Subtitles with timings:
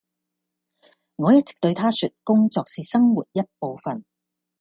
[1.17, 4.03] 我一直對她說工作是生活一部分